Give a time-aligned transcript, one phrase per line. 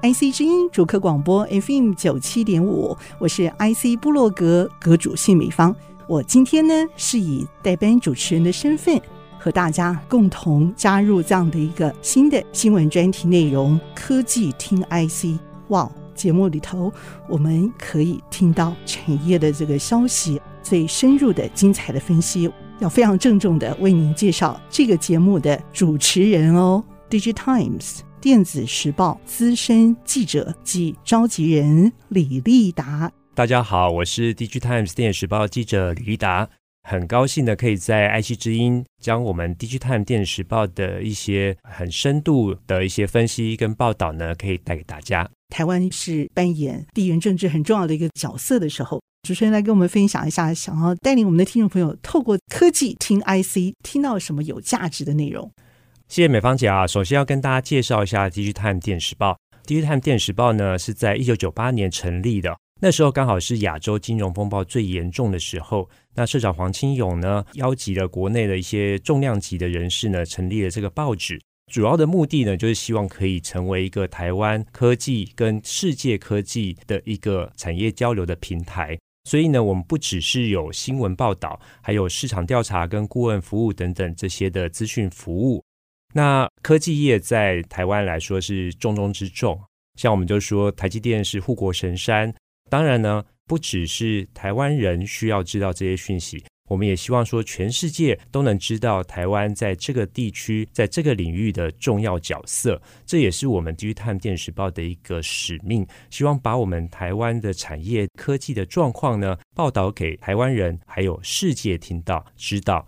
[0.00, 5.74] IC 之音主客广播 FM 九七点五，我是 IC 部落格阁主谢美芳。
[6.06, 9.00] 我今天呢是以代班主持人的身份，
[9.40, 15.36] 和大家共同加入这样的一个新的新闻专题内容——科技听 IC。
[15.68, 16.92] 哇，节目里头
[17.28, 22.48] 我们可以听到产业的这个消息，最深入的精彩的分析。
[22.78, 28.02] 要非常郑重的为您介绍这个节目的主持人哦，DigiTimes。
[28.20, 36.48] 电子时报资深记者及召集人李立达，大家好，我是 DigiTimes 电子时报记者李立达，
[36.82, 45.28] 很高兴的可以在 IC 之音将我们 DigiTimes 电子时报的一些很深度的一些分析跟报道呢，可以带给大家。
[45.54, 55.48] 台湾是扮演地缘政治很重要的一个角色的时候，主持人来跟我们分享一下，想要带领我们的听众朋友透过科技听 IC，听到什么有价值的内容。
[56.08, 56.86] 谢谢美芳姐啊！
[56.86, 59.38] 首先要跟大家介绍一下《Digitime 电时报》。
[59.68, 65.86] 《Digitime 电时报》呢是在一九九八年成立的，那时候刚好是亚洲金融风暴最严重的时候。
[66.14, 71.38] 那社长黄清勇呢邀集了国内的一些重量级的人士呢，成立了这个报纸。
[71.70, 78.98] 主要的目的呢，就是希望可以成为一个台湾科技跟世界科技的一个产业交流的平台。
[79.24, 85.62] 所以呢，我们不只是有新闻报道，还有市场调查跟顾问服务等等这些的资讯服务。
[86.14, 89.60] 那科技业在台湾来说是重中之重，
[89.96, 92.34] 像我们就说台积电是护国神山。
[92.70, 102.80] 当然呢，不只是台湾人需要知道这些讯息，我们也希望说全世界都能知道台湾在这个地区在这个领域的重要角色。
[103.06, 112.86] 这也是我们 DigiTimes 电时报的一个使命，希望把我们台湾的产业科技的状况呢报道给台湾人还有世界听到知道。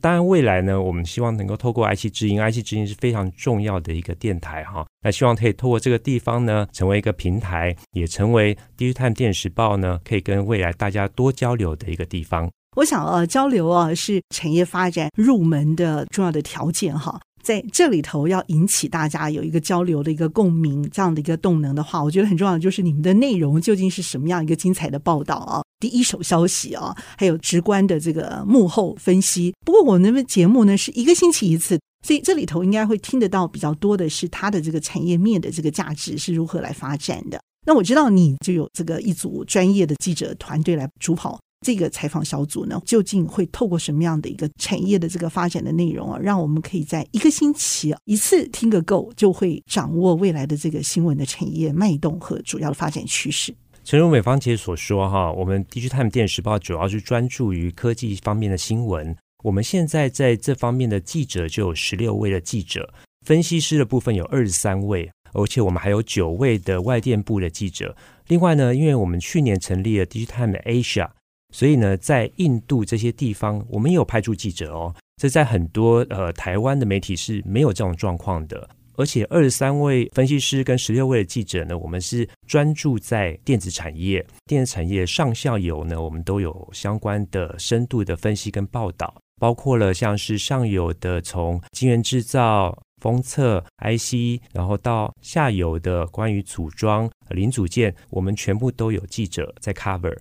[0.00, 4.86] 当然，未来呢，我们希望能够透过 IC 之音，IC 之音是非常重要的一个电台哈。
[5.02, 12.48] 那希望可以透过这个地方呢，成为一个平台，也成为 DigiTimes 电视报呢，可以跟未来大家多交流的一个地方。
[12.76, 17.20] 我想啊，交流啊是产业发展入门的重要的条件哈。
[17.42, 29.54] 在这里头要引起大家有一个交流的一个共鸣，这样的一个动能的话，我觉得很重要的就是你们的内容究竟是什么样一个精彩的报道啊，第一手消息啊，还有直观的这个幕后分析。
[29.64, 37.40] 不过我们的节目呢是一个星期一次，所以这里头应该会听得到比较多的是它的这个产业面的这个价值是如何来发展的。
[37.66, 41.38] 那我知道你就有这个一组专业的记者团队来主跑。
[41.60, 53.54] 这个采访小组呢，究竟会透过什么样的一个产业的这个发展的内容啊，让我们可以在一个星期一次听个够，就会掌握未来的这个新闻的产业脉动和主要的发展趋势。
[53.84, 59.16] 诚如美芳姐所说哈，我们 DigiTimes 电时报主要是专注于科技方面的新闻。
[59.44, 62.92] 我们现在在这方面的记者就有十六位的记者，
[63.26, 67.96] 分析师的部分有二十三位，而且我们还有九位的外电部的记者。
[68.28, 71.08] 另外呢，因为我们去年成立了 Digitime Asia。
[71.52, 74.94] 所以呢，在印度这些地方，我们也有派驻记者哦。
[75.20, 78.68] 这在很多呃台湾的媒体是没有这种状况的。
[78.96, 100.16] 而且二十三位分析师跟十六位的记者呢，我们是专注在电子产业、电子产业上下游呢，我们都有相关的深度的分析跟报道，包括了像是上游的从晶圆制造、封测、IC，然后到下游的关于组装零组件，我们全部都有记者在 cover。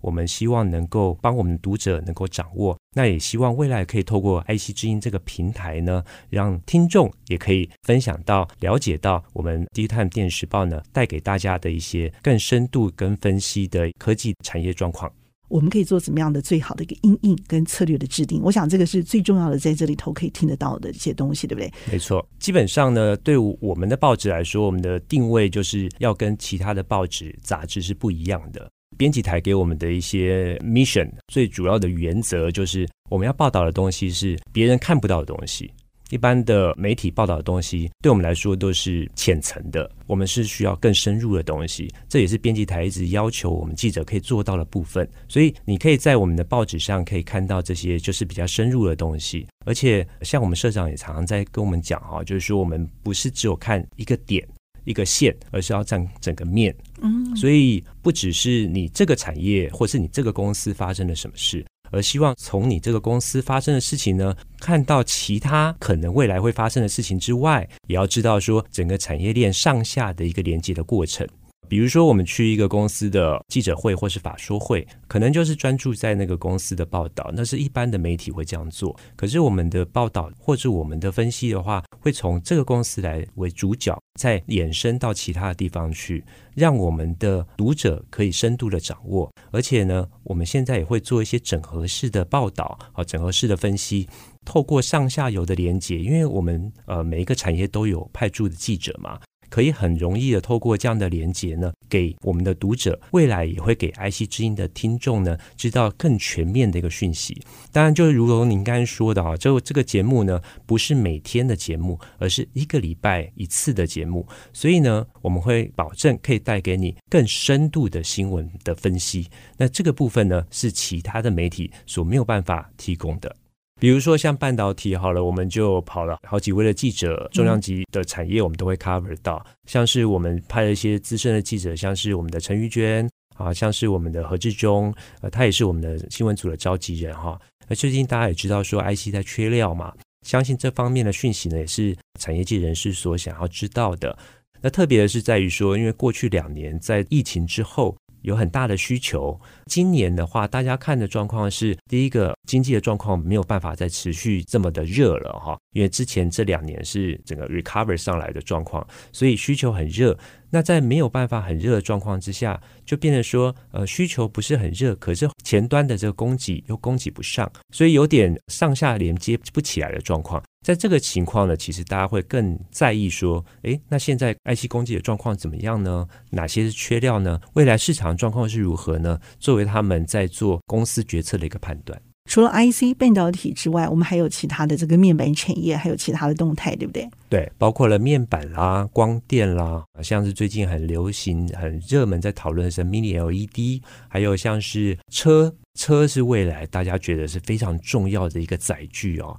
[0.00, 15.10] 我们希望能够帮我们读者能够掌握，那也希望未来可以透过爱惜之音这个平台呢，让听众也可以分享到、了解到我们 DigiTimes 电视报呢带给大家的一些更深度跟分析的科技产业状况。
[15.48, 18.42] 我们可以做怎么样的最好的一个应应跟策略的制定？
[18.42, 21.72] 我想这个是最重要的，在这里头可以听得到的一些东西，对不对？
[21.90, 28.70] 没错，基本上呢，对我们的报纸来说，我们的定位就是要跟其他的报纸杂志是不一样的。
[28.98, 35.70] 编辑台给我们的一些 mission，最主要的原则就是我们要报道的东西是别人看不到的东西。
[36.10, 41.92] 一般的媒体报道的东西，对我们来说都是浅层的，我们是需要更深入的东西。
[42.08, 45.06] 这也是编辑台一直要求我们记者可以做到的部分。
[45.28, 49.46] 所以你可以在我们的报纸上可以看到这些就是比较深入的东西。
[49.66, 54.42] 而且像我们社长也常常在跟我们讲哈，就是说我们不是只有看一个点。
[54.88, 56.74] 一个线，而是要占整个面。
[57.02, 71.26] 嗯，所以不只是你这个产业或是你这个公司发生了什么事，而希望从你这个公司发生的事情呢，看到其他可能未来会发生的事情之外，也要知道说整个产业链上下的一个连接的过程。
[71.68, 78.98] 比如说，我们去一个公司的记者会或是法说会，可能就是专注在那个公司的报道，那是一般的媒体会这样做。
[79.14, 86.24] 可是我们的报道或者我们的分析的话，会从这个公司来为主角，再延伸到其他的地方去，
[86.54, 89.30] 让我们的读者可以深度的掌握。
[89.50, 94.08] 而且呢，我们现在也会做一些整合式的报道啊，整合式的分析，
[94.44, 99.20] 透过上下游的连接，因为我们呃每一个产业都有派驻的记者嘛。
[99.48, 107.40] 可以很容易的透过这样的连接呢，给我们的读者，未来也会给 IC 之音的听众呢，知道更全面的一个讯息。
[107.72, 114.26] 当然，就是如同您刚才说的啊，就这个节目呢，不是每天的节目，而是一个礼拜一次的节目。
[114.52, 119.28] 所以呢，我们会保证可以带给你更深度的新闻的分析。
[119.56, 123.34] 那这个部分呢，是其他的媒体所没有办法提供的。
[123.80, 129.44] 比如说像半导体好了，我们就跑了好几位的记者，重量级的产业我们都会 cover 到。
[129.66, 137.40] 像是我们派了一些资深的记者，像是我们的陈玉娟啊，像是我们的何志忠，呃，他也是我们的新闻组的召集人哈。
[137.68, 139.94] 那最近大家也知道说 IC 在缺料嘛，
[140.26, 144.18] 相信这方面的讯息呢，也是产业界人士所想要知道的。
[144.60, 147.96] 那特别的是在于说，因为过去两年在疫情之后。
[148.22, 149.38] 有很大的需求。
[149.66, 160.18] 今年的话，大家看的状况是，第一个经济的状况没有办法再持续这么的热了哈，因为之前这两年是整个 recover 上来的状况，所以需求很热。
[160.50, 170.42] 那在没有办法很热的状况之下，就变成说，呃，需求不是很热，可是前端的这个供给又供给不上，所以有点上下连接不起来的状况。
[170.66, 176.08] 在这个情况呢，其实大家会更在意说，诶，那现在 IC 供给的状况怎么样呢？
[176.30, 177.40] 哪些是缺料呢？
[177.52, 179.20] 未来市场状况是如何呢？
[179.38, 182.00] 作为他们在做公司决策的一个判断。
[182.28, 187.08] 除了 IC 半导体之外，我们还有其他的这个面板产业，还有其他的动态，对不对？
[187.30, 199.34] 对，包括了面板啦、光电啦，像是最近很流行、很热门在讨论的是 Mini LED，还有像是车，车是未来大家觉得是非常重要的一个载具哦。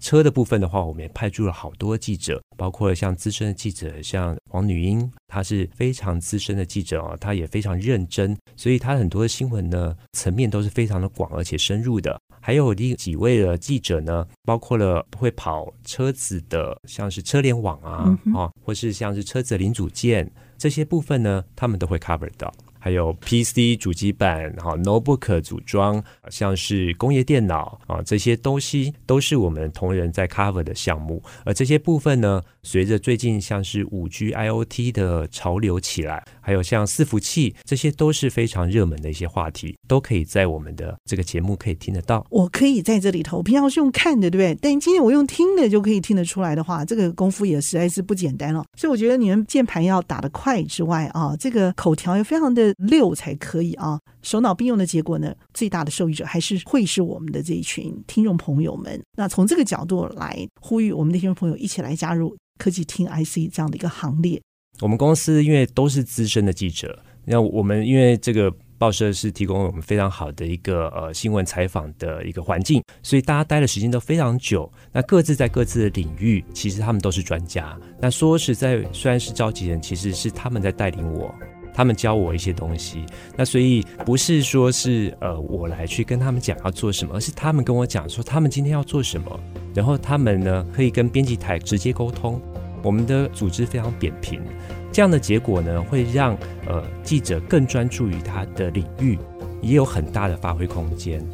[0.00, 12.20] 车的部分的话，我们也派驻了好多记者，包括像资深的记者，像黄女英，她是非常资深的记者啊，她也非常认真，所以她很多的新闻呢层面都是非常的广而且深入的。
[12.44, 20.28] 还有另几位的记者呢，包括了会跑车子的，像是车联网啊，啊、嗯，或是像是车子的零组件
[20.58, 22.52] 这些部分呢，他们都会 cover 到。
[22.84, 31.22] 还有 PC 主机板，哈，notebook 组装，像是工业电脑啊，这些东西都是我们同仁在 cover 的项目。
[31.44, 42.26] 而这些部分呢，随着最近像是五 G IoT 的潮流起来，还有像伺服器，这些都是非常热门的一些话题，都可以在我们的这个节目可以听得到。
[42.30, 44.58] 我可以在这里头，平常是用看的，对不对？
[44.60, 48.64] 但今天我用听的就可以听得出来的话，这个功夫也实在是不简单了。
[48.76, 52.71] 所以我觉得你们键盘要打得快之外啊，这个口条也非常的。
[52.78, 59.00] 六才可以啊，手脑并用的结果呢，最大的受益者还是会是我们的这一群听众朋友们。
[59.16, 64.40] 那从这个角度来呼吁我们的听众朋友一起来加入科技听 IC 这样的一个行列。
[64.80, 74.70] 我们公司因为都是资深的记者，那我们因为这个报社是提供我们非常好的一个呃新闻采访的一个环境，所以大家待的时间都非常久。
[74.90, 77.78] 那各自在各自的领域，其实他们都是专家。
[78.00, 81.32] 那说实在，虽然是召集人，其实是他们在带领我。
[81.74, 83.04] 他们教我一些东西，
[83.36, 89.40] 那所以不是说是呃我来去跟他们讲要做什么，而是他们跟我讲说他们今天要做什么，
[89.74, 92.40] 然后他们呢可以跟编辑台直接沟通。
[92.82, 94.42] 我们的组织非常扁平，
[94.90, 96.36] 这样的结果呢会让
[96.66, 99.16] 呃记者更专注于他的领域，
[99.60, 101.24] 也有很大的发挥空间。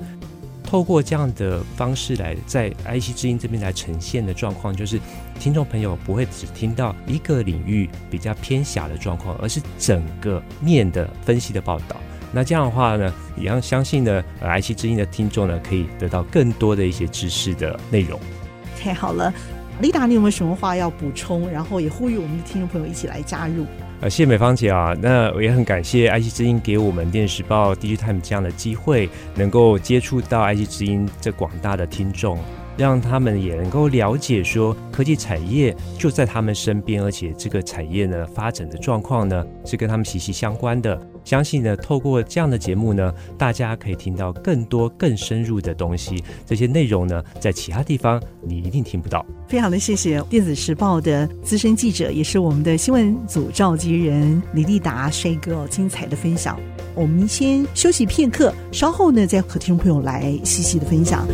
[0.69, 5.01] 透过这样的方式来在 IC 之音这边来呈现的状况，就是
[5.41, 11.97] 听众朋友不会只听到一个领域比较偏狭的状况，而是整个面的分析的报道。
[12.35, 18.21] 那这样的话呢，也让相信呢，IC 之音的听众呢，可以得到更多的一些知识的内容。
[18.79, 19.33] 太好了，
[19.81, 21.51] 丽达，你有没有什么话要补充？
[21.51, 23.65] 然后也呼吁我们的听众朋友一起来加入。
[24.01, 32.39] 呃，谢谢美芳姐啊，那我也很感谢 IC 之音给我们电视报 DigiTime 这样的机会，能够接触到 IC 之音这广大的听众，
[32.79, 40.99] 让他们也能够了解说科技产业就在他们身边，而且这个产业呢发展的状况呢是跟他们息息相关的。
[41.25, 46.25] 相信呢，透过这样的节目呢，大家可以听到更多更深入的东西。
[46.47, 49.27] 这些内容呢，在其他地方你一定听不到。
[49.47, 56.59] 非常的谢谢电子时报的资深记者，也是我们的新闻组召集人李立达帅哥精彩的分享。
[56.95, 61.27] 我们先休息片刻，稍后呢，再和听众朋友来细细的分享。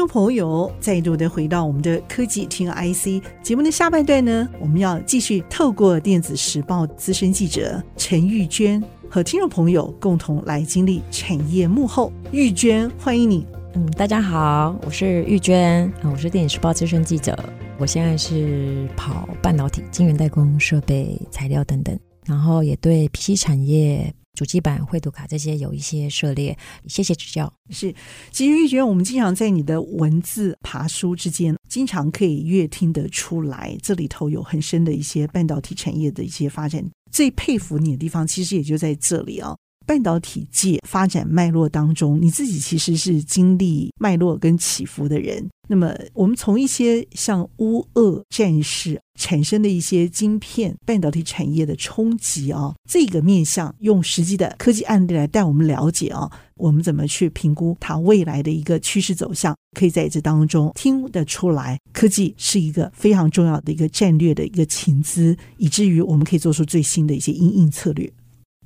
[0.00, 12.10] 众朋友再度的回到我们的科技听 IC 节目的下半段呢，我们要继续透过电子时报资深记者陈玉娟和听众朋友共同来经历产业幕后。
[12.32, 13.46] 玉娟，欢迎你。
[13.74, 17.38] 嗯，大家好，我是玉娟，我是电子时报资深记者，
[17.76, 24.10] 我现在是跑半导体、晶圆代工、设备、材料等等，然后也对 PC 产业。
[24.34, 26.56] 主机板、绘图卡这些有一些涉猎，
[26.86, 27.52] 谢谢指教。
[27.70, 27.94] 是，
[28.30, 36.84] 其实玉娟，我们经常在你的文字爬书之间，经常可以越听得出来，这里头有很深的一些半导体产业的一些发展。
[37.12, 39.56] 最佩服你的地方，其实也就在这里啊。
[39.90, 45.44] 半导体界发展脉络当中，你自己其实是经历脉络跟起伏的人。
[45.68, 59.56] 那么，我们从一些像乌俄战事产生的一些晶片半导体产业的冲击啊，这个面向用实际的科技案例来带我们了解啊，我们怎么去评估它未来的一个趋势走向？
[59.76, 68.08] 可以在这当中听得出来，科技是一个非常重要的一个战略的一个情资，以至于我们可以做出最新的一些应应策略。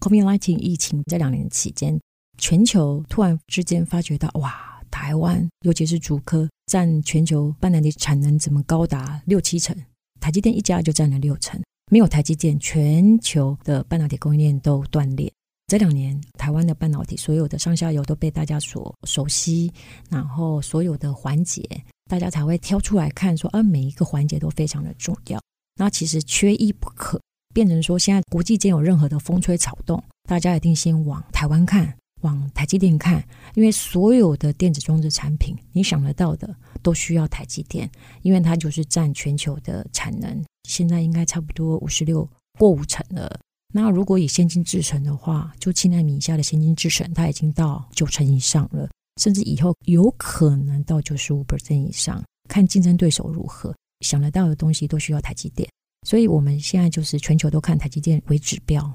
[0.04, 1.98] COVID-19 疫情这两年期间，
[2.36, 9.74] 全球突然之间发觉到，哇，台湾尤其是竹科占全球半导体产能怎么高达六七成？
[10.20, 11.58] 台积电一家就占了六成，
[11.90, 15.32] 没有台积电，全球的半导体供应链都断裂。
[15.68, 19.72] 这两年，台湾的半导体所有的上下游都被大家所熟悉，
[20.10, 21.66] 然后所有的环节，
[22.10, 25.40] 大家才会挑出来看，说啊，每一个环节都非常的重要，
[25.76, 27.18] 那其实缺一不可。
[27.54, 37.88] 变成说，现在国际间有任何的风吹草动，大家一定先往台湾看，往台积电看，因为所有的电子装置产品，你想得到的都需要台积电，
[38.22, 43.38] 因为它就是占全球的产能，现在应该差不多五十六过五成了。
[43.72, 48.88] 那如果以先进制程的话，就七奈米以下的先进制程，它已经到九成以上了，
[49.20, 55.68] 甚至以后有可能到九十五 percent 以上，看竞争对手如何，想得到的东西都需要台积电。
[56.04, 58.88] 所以，我们现在就是全球都看台积电为指标。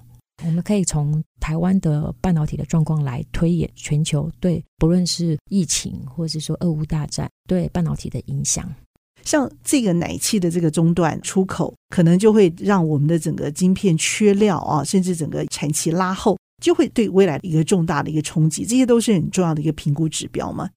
[0.46, 8.74] 我们可以从台湾的半导体的状况来推演全球对不论是疫情，或是说俄乌大战对半导体的影响。
[9.26, 18.66] 像这个奶气的这个中断出口，可能就会让我们的整个晶片缺料啊，甚至整个产期拉后，就会对未来的一个重大的一个冲击。
[18.66, 20.70] 这些都是很重要的一个评估指标嘛。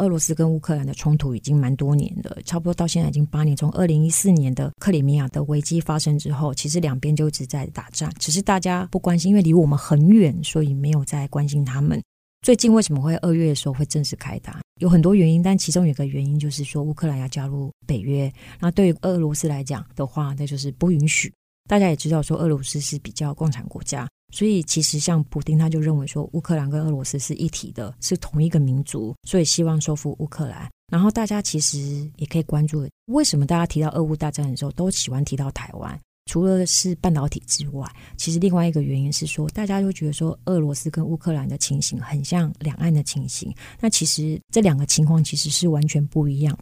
[0.00, 3.56] 俄罗斯跟乌克兰的冲突已经蛮多年了，差不多到现在已经八年。
[3.56, 12.02] 从二零一四年的克里米亚的危机发生之后，其实两边就一直在打仗，只是大家不关心，因为离我们很远，所以没有再关心他们。
[12.42, 14.60] 最近为什么会二月的时候会正式开打？
[14.80, 21.30] 有很多原因，但其中有一个原因就是说乌克兰要加入北约，那对于俄罗斯来讲的话，那就是不允许。
[21.68, 24.08] 大家也知道说俄罗斯是比较共产国家。
[24.30, 30.68] 所以，其实像普丁他就认为说，乌克兰跟俄罗斯是一体的，是同一个民族，所以希望收复乌克兰。
[30.92, 35.98] 然后，大家其实也可以关注，为什么大家提到俄乌大战的时候都喜欢提到台湾？
[36.26, 43.52] 除了是半导体之外，其实另外一个原因是说，大家都觉得说，俄罗斯跟乌克兰的情形很像两岸的情形。
[43.80, 46.56] 那其实这两个情况其实是完全不一样。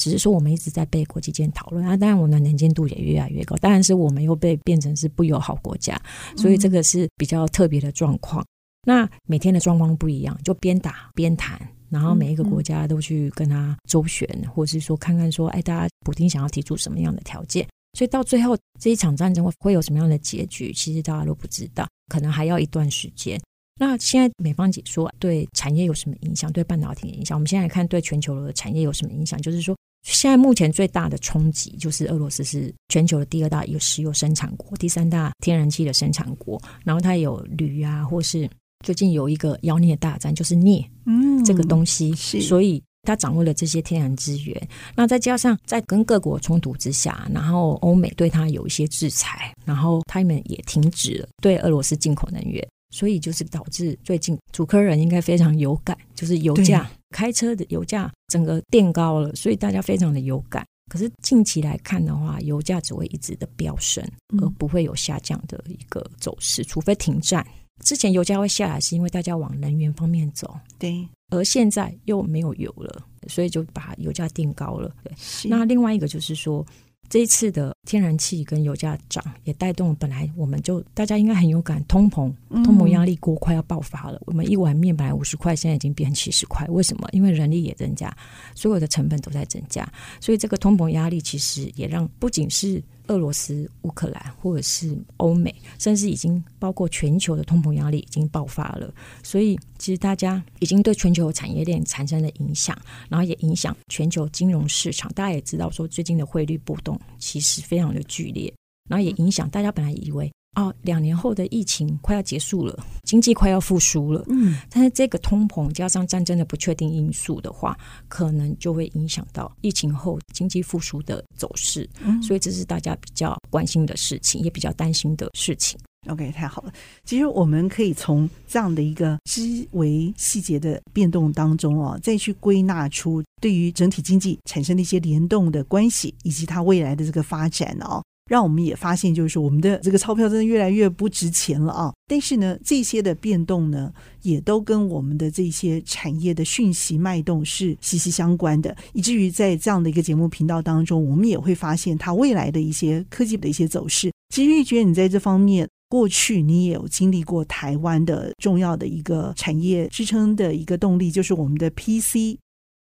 [0.00, 6.00] 只是说我们一直在被国际间讨论啊，当然我们的能见度也越来越高，当然是我们又被变成是不友好国家，
[6.36, 8.42] 所以这个是比较特别的状况。
[8.42, 8.48] 嗯、
[8.86, 23.40] 那每天的状况不一样，就边打边谈，然后每一个国家都去跟他周旋，嗯嗯、或是说看看说，哎，大家普丁想要提出什么样的条件，所以到最后这一场战争会会有什么样的结局，其实大家都不知道，可能还要一段时间。
[23.78, 26.52] 那现在美方解说对产业有什么影响？
[26.52, 27.36] 对半导体的影响？
[27.36, 29.40] 我们现在来看对全球的产业有什么影响？
[29.40, 29.76] 就是说。
[30.04, 36.60] 现在目前最大的冲击就是俄罗斯是全球的第二大一个石油生产国，第三大天然气的生产国。
[36.82, 38.50] 然后它有铝啊，或是
[38.84, 42.12] 最近有一个妖孽大战，就是镍，嗯，这个东西。
[42.16, 44.68] 是所以它掌握了这些天然资源。
[44.96, 52.66] 那再加上在跟各国冲突之下，然后欧美对它有一些制裁，然后他们也停止了对俄罗斯进口能源。
[52.92, 60.64] 所以就是导致最近主科人应该非常有感，就是油价开车的油价整个垫高了，所以大家非常的有感。
[60.88, 64.06] 可是近期来看的话，油价只会一直的飙升，
[64.40, 67.44] 而不会有下降的一个走势，除非停战。
[67.82, 70.54] 之前油价会下来，是因为大家往能源方面走。
[70.78, 74.94] 对，而现在又没有油了，所以就把油价定高了。
[75.02, 75.12] 对，
[75.48, 76.64] 那另外一个就是说。
[77.12, 82.32] 这一次的天然气跟油价涨，也带动本来我们就大家应该很有感，通膨
[82.64, 84.16] 通膨压力锅快要爆发了。
[84.20, 87.06] 嗯、我们一碗面本来五十块，现在已经变七十块，为什么？
[87.12, 88.10] 因为人力也增加，
[88.54, 89.86] 所有的成本都在增加，
[90.22, 92.82] 所以这个通膨压力其实也让不仅是。
[93.12, 98.92] 俄罗斯、乌克兰，或者是欧美，甚至已经包括全球的通膨压力已经爆发了。
[99.22, 102.76] 所以，其实大家已经对全球产业链产生了影响，
[103.08, 105.12] 然后也影响全球金融市场。
[105.12, 108.52] 大家也知道，说最近的汇率波动其实非常的剧烈，
[108.88, 110.32] 然后也影响大家本来以为。
[110.54, 114.22] 哦，两年后的疫情快要结束了，经济快要复苏了。
[114.28, 117.74] 嗯，但是这个通膨加上战争的不确定因素的话，
[118.06, 121.88] 可能就会影响到疫情后经济复苏的走势。
[122.04, 125.78] 嗯，所以这是大家比较关心的事情，也比较担心的事情。
[126.08, 126.72] OK，太好了。
[127.04, 138.02] 其实我们可以从这样的一个思维细节的变动当中哦，再去归纳出对于整体经济产生的一些联动的关系，以及它未来的这个发展哦。
[138.30, 141.92] 让我们也发现，就是我们的这个钞票真的越来越不值钱了啊！
[142.06, 154.12] 但是呢，这些的变动呢，也都跟我们的这些产业的讯息脉动是息息相关的，以至于在这样的一个节目频道当中，我们也会发现它未来的一些科技的一些走势。
[154.28, 162.38] 其实玉娟，你在这方面过去你也有经历过台湾的重要的一个产业支撑的一个动力，就是我们的 PC。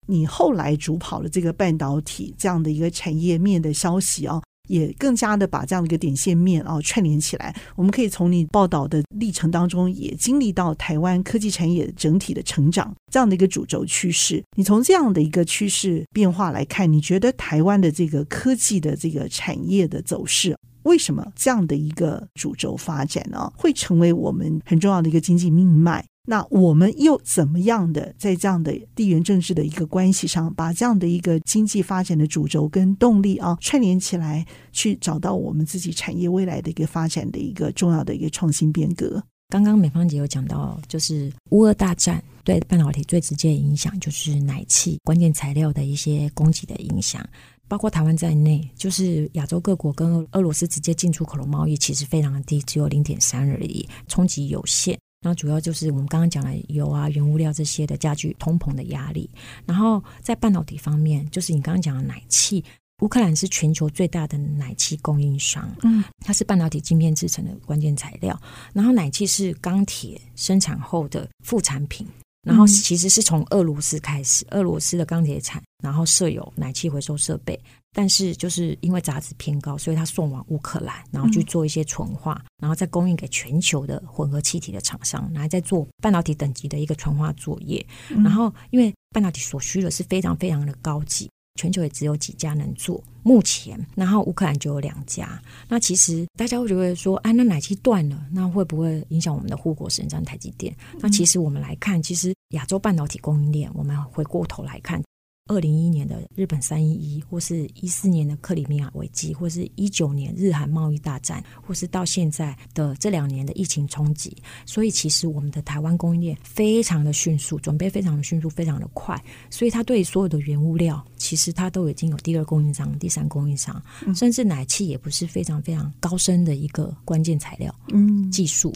[0.06, 4.40] 你后来主跑了这个半导体这样的一个产业面的消息啊。
[4.68, 7.54] 也更加的把这样的一个点线面啊串联起来。
[7.76, 14.42] 我们可以从你报道的历程当中，也经历到台湾科技产业整体的成长这样的一个主轴趋势。
[14.56, 23.52] 你从这样的一个趋势变化来看，你觉得台湾的这个科技的这个产业的走势，为什么这样的一个主轴发展呢？
[23.56, 26.04] 会成为我们很重要的一个经济命脉？
[26.26, 39.22] 那我们又怎么样的在这样的地缘政治的一个关系上，把这样的一个经济发展的主轴跟动力啊串联起来，去找到我们自己产业未来的一个发展的一个重要的一个创新变革？
[39.50, 47.24] 刚刚美芳姐有讲到，就是乌俄大战对半导体最直接的影响，就是奶气关键材料的一些供给的影响，
[47.68, 54.98] 包括台湾在内，就是亚洲各国跟俄罗斯直接进出口的贸易其实非常的低，只有零点三而已，冲击有限。
[55.24, 59.28] 那主要就是我们刚刚讲的油啊、原物料这些的加剧通膨的压力。
[59.64, 62.62] 然后在半导体方面，就是你刚刚讲的奶气，
[63.00, 68.38] 乌克兰是全球最大的奶气供应商，嗯，它是半导体晶片制成的关键材料。
[68.72, 72.06] 然后奶气是钢铁生产后的副产品。
[72.44, 77.58] 然后其实是从俄罗斯开始，俄罗斯的钢铁厂，然后设有奶气回收设备，
[77.92, 87.84] 但是就是因为杂质偏高，所以它送往乌克兰，然后去做一些纯化，然后再供应给全球的混合气体的厂商，然后再做半导体等级的一个纯化作业。
[88.08, 91.30] 然后因为半导体所需的是非常非常的高级。
[91.54, 95.40] 全球也只有几家能做，目前，然后乌克兰就有两家。
[95.68, 100.74] 那其实大家会觉得说，哎，那奶气断了，那会不会影响我们的护国神山台积电？
[100.98, 105.00] 那其实我们来看，其实亚洲半导体供应链，我们回过头来看。
[105.46, 123.82] 二零一一年的日本三一一，或是一四年的克里米亚危机，或是一九年日韩贸易大战，或是到现在的这两年的疫情冲击，所以其实我们的台湾供应链非常的迅速，准备非常的迅速，非常的快，所以它对所有的原物料，其实它都已经有第二供应商、第三供应商，
[124.14, 128.72] 甚至奶气也不是非常非常高深的一个关键材料，嗯，技术。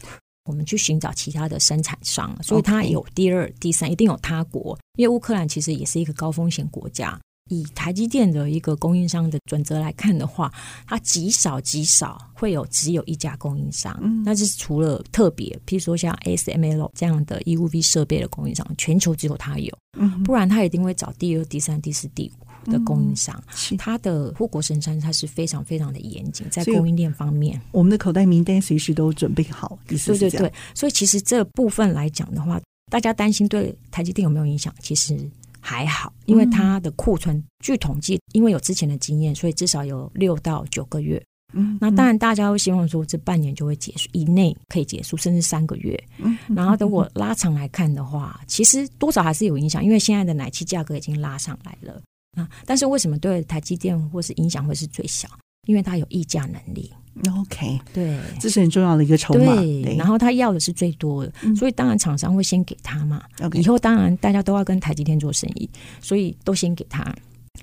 [0.49, 4.77] 我们去寻找其他的生产商，所以它有第二、第三，一定有他国。
[4.97, 7.21] 因为乌克兰其实也是一个高风险国家。
[7.51, 10.53] 以台积电的一个供应商的准则来看的话，
[10.87, 13.99] 它极少极少会有只有一家供应商。
[14.03, 19.75] 嗯，那是除了特别，譬如说像 ASML 这样的 EUV 设备的供应商，全球只有它有。
[19.99, 22.48] 嗯，不然它一定会找第二、第三、第四、第五。
[22.67, 23.43] 的供应商，
[23.79, 29.79] 它、嗯、的护国神山，它是非常非常的严谨，在供应链方面，我们的口袋名单随时都准备好。
[29.87, 34.75] 对对对，所以其实这部分来讲的话，大家担心对台积电有没有影响？
[34.81, 35.19] 其实
[35.61, 41.23] 还好，因为它的库存，据统计，因为有之前的经验，所以至少有六到九个月。
[41.55, 45.99] 嗯，那当然大家会希望说这半年就会结束，以内可以结束，甚至三个月。
[46.19, 52.03] 嗯，然后等我拉长来看的话，其实多少还是有影响，因为现在的奶气价格已经拉上来了。
[52.39, 52.49] 啊！
[52.65, 55.29] 但是为什么对台积电或是影响会是最小？
[55.67, 56.91] 因为它有议价能力。
[57.37, 59.57] OK，对，这是很重要的一个筹码。
[59.57, 63.21] 对，然后他要的是最多的，嗯、所以当然厂商会先给他嘛。
[63.55, 65.69] 以后当然大家都要跟台积电做生意，
[66.01, 67.05] 所以都先给他。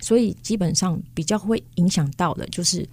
[0.01, 2.85] 所以基本上比较会影响到的就是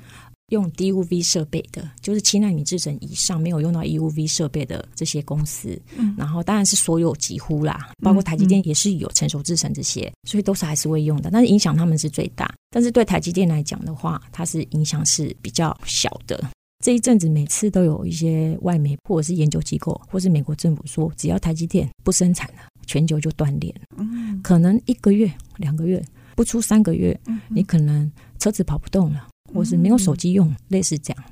[0.53, 5.81] 用 DUV 设备的，就是七纳米制程以上没有用到 EUV 设备的这些公司。
[5.97, 11.31] 嗯，然后当然是所有几乎啦，包括台积电也是有成熟制程这些，所以都是还是会用的。
[11.31, 16.43] 但是影响他们是最大，但是对台积电来讲的话，它是影响是比较小的。
[16.85, 23.75] 这一阵子每次都有一些外媒或者是研究机构，或是美国政府说，只要台积电不生产了，全球就断链。
[23.97, 28.11] 嗯，可能一个月、两个月，不出三个月，你可能
[28.41, 31.25] 车子跑不动了，或是没有手机用，类似这样。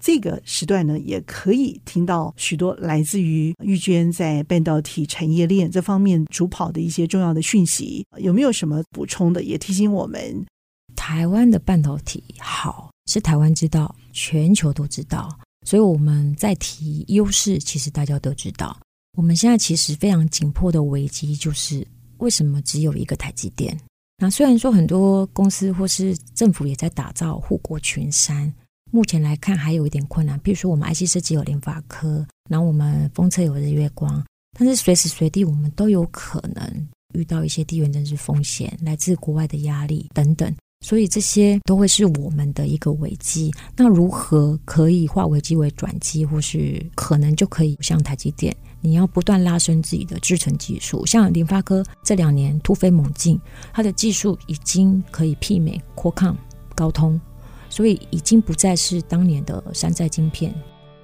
[0.00, 8.04] 这个时段呢，也可以听到许多来自于玉娟在半导体产业链这方面主跑的一些重要的讯息。
[8.18, 9.44] 有没有什么补充的？
[9.44, 10.44] 也提醒我们，
[10.96, 12.90] 台湾的半导体好。
[13.06, 15.28] 是台湾知道，全球都知道，
[15.66, 18.78] 所以我们在提优势，其实大家都知道。
[19.18, 21.86] 我们现在其实非常紧迫的危机，就是
[22.18, 23.76] 为什么只有一个台积电？
[24.22, 28.54] 那虽然说很多公司或是政府也在打造护国群山，
[28.92, 30.38] 目前来看还有一点困难。
[30.44, 34.24] 比如说我们 IC 设计有联发科，然后我们封测有日月光，
[34.56, 40.54] 但是随时随地我们都有可能遇到一些地缘政治风险，来自国外的压力等等。
[40.82, 43.50] 所以这些都会是我们的一个危机。
[43.74, 51.06] 那如何可以化危机为转机，或是可能就可以像台积电，你要不断拉升自己的制程技术。
[51.06, 53.40] 像联发科这两年突飞猛进，
[53.72, 56.34] 它的技术已经可以媲美 Qualcomm
[56.74, 57.18] 高通，
[57.70, 60.52] 所以已经不再是当年的山寨晶片。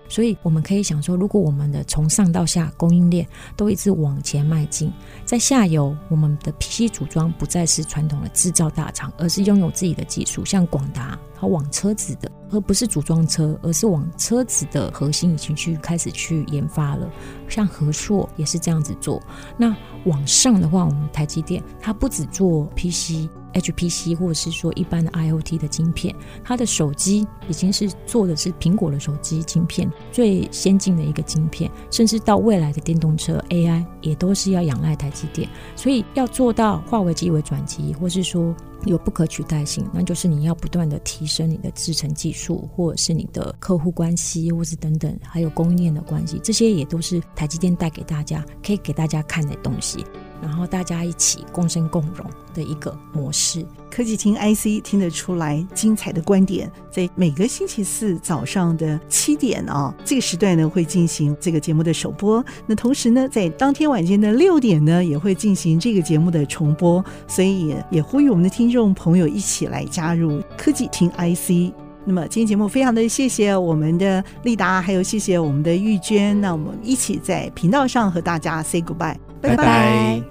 [0.09, 4.91] 所以我们可以想说，如果我们的从上到下供应链都一直往前迈进，
[5.25, 17.11] 在下游我们的 PC 组装不再是传统的制造大厂，而是拥有自己的技术，像广达，它往车子的，而不是组装车，而是往车子的核心已经去开始去研发了。
[17.49, 19.23] 像和硕也是这样子做。
[19.57, 19.75] 那
[20.05, 23.29] 往上的话，我们台积电它不只做 PC。
[23.55, 35.49] HPC 或者是说一般的 IoT 的晶片，它的手机已经是做的是苹果的手机晶片最先进的一个晶片，甚至到未来的电动车 AI 也都是要仰赖台积电。
[35.75, 50.05] 所以要做到化危机为转机，或是说有不可取代性，那就是你要不断的提升你的制成技术，或者是你的客户关系，或是等等，还有供应链的关系，这些也都是台积电带给大家可以给大家看的东西。
[50.43, 52.25] 然后大家一起共生共荣
[52.55, 53.65] 的一个模式。
[53.91, 62.45] 科技听 IC 听得出来精彩的观点，在每个星期四早上的七点啊，这个时段呢会进行这个节目的首播。
[62.67, 67.05] 那同时呢，在当天晚间的六点呢，也会进行这个节目的重播。
[67.27, 71.73] 所以也，呼吁我们的听众朋友一起来加入科技听 IC。
[72.05, 76.41] 那么今天节目非常的谢谢我们的丽达，还有谢谢我们的玉娟。
[76.41, 79.28] 那我们一起在频道上和大家 say goodbye。
[79.41, 80.23] 拜拜。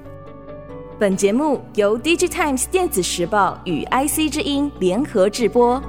[0.99, 5.81] 本节目由 DigiTimes 电子时报与 IC 之音联合制播。